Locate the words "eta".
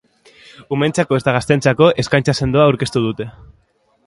1.19-1.35